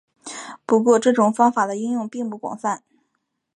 [0.65, 2.81] 不过这种方法的应用并不广泛。